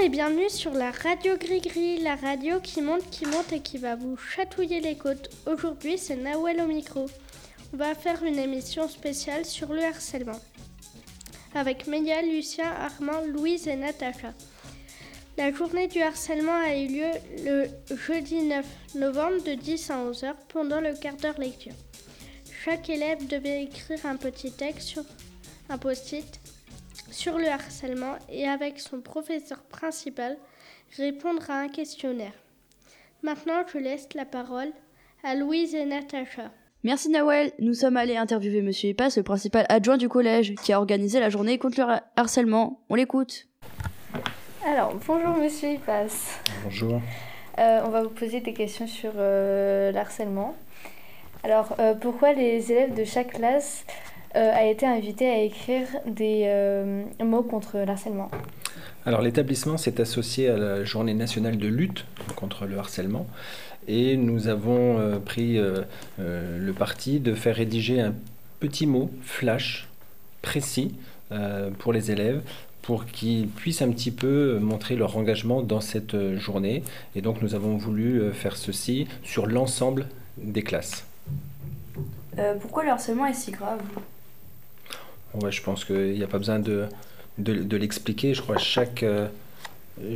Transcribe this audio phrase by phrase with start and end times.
[0.00, 3.96] et bienvenue sur la radio Gris-Gris, la radio qui monte, qui monte et qui va
[3.96, 5.30] vous chatouiller les côtes.
[5.46, 7.06] Aujourd'hui, c'est Nawel au micro.
[7.72, 10.40] On va faire une émission spéciale sur le harcèlement
[11.54, 14.32] avec Meia, Lucien, Armand, Louise et Natacha.
[15.36, 17.10] La journée du harcèlement a eu lieu
[17.44, 18.64] le jeudi 9
[18.94, 21.74] novembre de 10 à 11 heures pendant le quart d'heure lecture.
[22.64, 25.04] Chaque élève devait écrire un petit texte sur
[25.68, 26.40] un post-it
[27.10, 30.36] sur le harcèlement et avec son professeur principal
[30.96, 32.32] répondre à un questionnaire.
[33.22, 34.70] Maintenant, je laisse la parole
[35.24, 36.50] à Louise et Natacha.
[36.84, 40.78] Merci Nawel, nous sommes allés interviewer Monsieur Ipas, le principal adjoint du collège, qui a
[40.78, 42.80] organisé la journée contre le harcèlement.
[42.88, 43.48] On l'écoute.
[44.64, 46.38] Alors, bonjour Monsieur Ipas.
[46.62, 47.00] Bonjour.
[47.58, 50.54] Euh, on va vous poser des questions sur euh, le harcèlement.
[51.42, 56.42] Alors, euh, pourquoi les élèves de chaque classe euh, a été invité à écrire des
[56.46, 58.30] euh, mots contre le harcèlement.
[59.06, 62.04] Alors l'établissement s'est associé à la journée nationale de lutte
[62.36, 63.26] contre le harcèlement
[63.86, 65.58] et nous avons euh, pris
[66.18, 68.14] le parti de faire rédiger un
[68.60, 69.88] petit mot flash
[70.42, 70.94] précis
[71.78, 72.42] pour les élèves
[72.82, 76.82] pour qu'ils puissent un petit peu montrer leur engagement dans cette journée.
[77.14, 80.06] Et donc nous avons voulu faire ceci sur l'ensemble
[80.38, 81.04] des classes.
[82.60, 83.80] pourquoi le harcèlement est si grave?
[85.50, 86.86] Je pense qu'il n'y a pas besoin de,
[87.38, 88.34] de, l'expliquer.
[88.34, 89.28] Je crois que chaque, euh,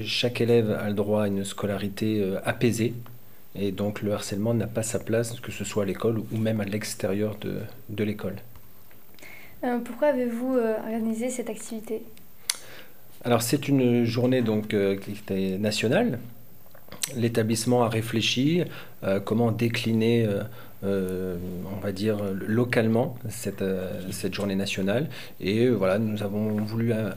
[0.04, 2.94] chaque élève a le droit à une scolarité euh, apaisée.
[3.54, 6.60] Et donc le harcèlement n'a pas sa place, que ce soit à l'école ou même
[6.60, 7.58] à l'extérieur de,
[7.90, 8.36] de l'école.
[9.62, 12.02] Euh, pourquoi avez-vous organisé cette activité?
[13.24, 16.18] Alors c'est une journée donc, qui était nationale.
[17.14, 18.64] L'établissement a réfléchi
[19.24, 20.42] comment décliner euh,
[20.83, 24.00] on va dire, localement cette, euh,
[24.33, 25.08] journée nationale.
[25.41, 27.14] Et euh, voilà, nous avons voulu un,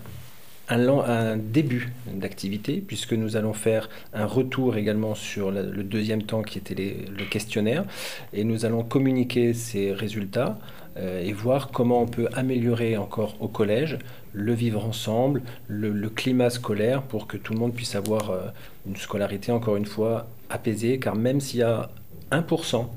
[0.70, 6.58] un, début d'activité, puisque nous allons faire un retour également sur le deuxième temps qui
[6.58, 7.86] était le questionnaire,
[8.34, 10.58] et nous allons communiquer ces résultats
[10.98, 14.00] et voir comment on peut améliorer encore au collège
[14.32, 18.32] le vivre ensemble, le, le, climat scolaire, pour que tout le monde puisse avoir
[18.88, 21.90] une scolarité, encore une fois, apaisée, car même s'il y a
[22.32, 22.88] 1%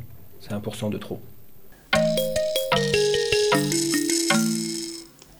[0.40, 1.18] c'est 1% de trop.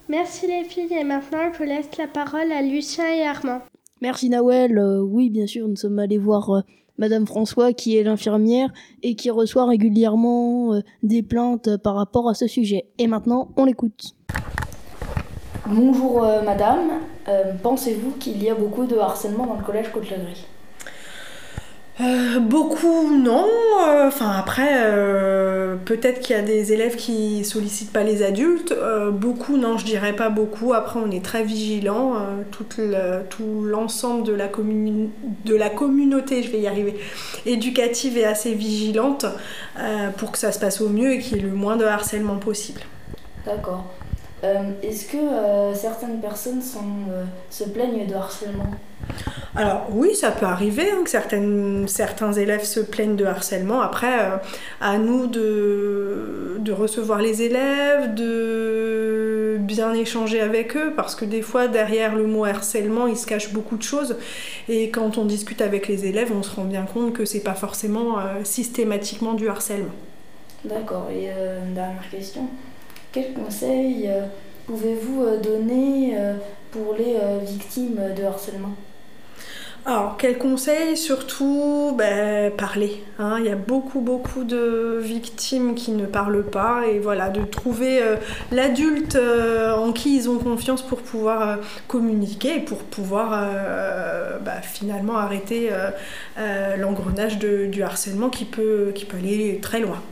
[0.08, 3.60] Merci les filles et maintenant je laisse la parole à Lucien et Armand.
[4.00, 4.78] Merci Nawel.
[4.78, 6.60] Euh, oui, bien sûr, nous sommes allés voir euh,
[6.96, 8.72] Madame François qui est l'infirmière
[9.02, 12.86] et qui reçoit régulièrement euh, des plaintes par rapport à ce sujet.
[12.98, 14.14] Et maintenant, on l'écoute.
[15.66, 17.00] Bonjour Madame,
[17.62, 20.46] pensez-vous qu'il y a beaucoup de harcèlement dans le collège Côte-Lagris
[22.00, 23.46] euh, beaucoup non.
[23.86, 28.74] Euh, enfin après, euh, peut-être qu'il y a des élèves qui sollicitent pas les adultes.
[29.12, 30.74] beaucoup non, je dirais pas beaucoup.
[30.74, 32.14] Après, on est très vigilant.
[32.50, 36.96] tout l'ensemble de, la de la communauté, je vais y arriver,
[37.46, 39.26] éducative est assez vigilante
[40.18, 42.36] pour que ça se passe au mieux et qu'il y ait le moins de harcèlement
[42.36, 42.80] possible.
[43.44, 43.84] D'accord.
[44.42, 46.62] Est-ce que certaines personnes
[47.50, 48.70] se plaignent de harcèlement?
[49.56, 51.10] Alors oui, ça peut arriver hein, que
[51.90, 53.80] certains élèves se plaignent de harcèlement.
[53.80, 54.36] Après, euh,
[54.80, 61.66] à nous de, recevoir les élèves, de bien échanger avec eux, parce que des fois,
[61.66, 64.16] derrière le mot harcèlement, il se cache beaucoup de choses.
[64.68, 67.54] Et quand on discute avec les élèves, on se rend bien compte que c'est pas
[67.54, 69.94] forcément euh, systématiquement du harcèlement.
[70.64, 71.08] D'accord.
[71.10, 72.48] Et euh, une dernière question.
[73.12, 74.10] Quels conseils
[74.66, 76.14] pouvez-vous donner
[76.70, 77.16] pour les
[77.46, 78.74] victimes de harcèlement?
[79.86, 80.96] Alors, quel conseil?
[80.98, 83.02] Surtout, ben, parler.
[83.18, 83.36] Hein.
[83.38, 86.86] Il y a beaucoup, beaucoup de victimes qui ne parlent pas.
[86.86, 88.16] Et voilà, de trouver euh,
[88.52, 91.56] l'adulte euh, en qui ils ont confiance pour pouvoir euh,
[91.86, 93.30] communiquer et pour pouvoir
[94.42, 95.70] ben, finalement arrêter
[96.76, 100.02] l'engrenage du harcèlement qui peut, qui peut aller très loin.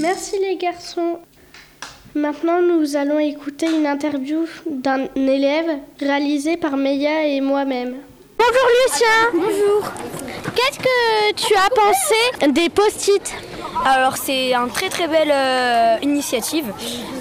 [0.00, 1.20] Merci les garçons.
[2.16, 7.94] Maintenant, nous allons écouter une interview d'un élève réalisée par Meia et moi-même.
[8.36, 9.92] Bonjour Lucien Bonjour
[10.56, 13.34] Qu'est-ce que tu as pensé des post-it
[13.82, 16.66] alors c'est une très très belle euh, initiative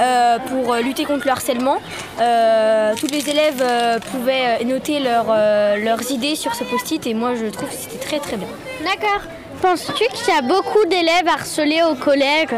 [0.02, 1.78] euh, pour lutter contre le harcèlement.
[2.20, 3.64] Euh, tous les élèves
[4.12, 8.36] pouvaient noter leurs idées sur ce post-it et moi je trouve que c'était très très
[8.36, 8.48] bien.
[8.84, 9.22] D'accord.
[9.62, 12.50] Penses-tu qu'il y a beaucoup d'élèves harcelés au collège?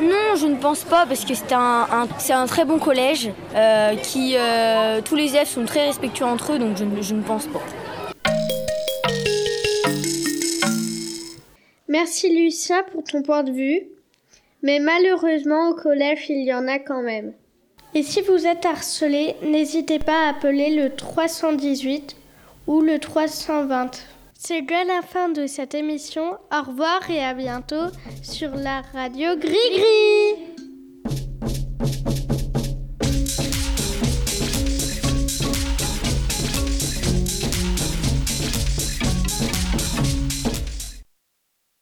[0.00, 5.00] Non, je ne pense pas parce que c'est un, très bon collège euh, qui euh,
[5.04, 7.60] tous les élèves sont très respectueux entre eux donc je, je ne pense pas.
[11.88, 13.82] Merci Lucien pour ton point de vue.
[14.62, 17.32] Mais malheureusement au collège il y en a quand même.
[17.94, 22.16] Et si vous êtes harcelé, n'hésitez pas à appeler le 318
[22.66, 24.04] ou le 320.
[24.40, 26.38] C'est déjà la fin de cette émission.
[26.52, 27.90] Au revoir et à bientôt
[28.22, 30.17] sur la radio Gris Gris.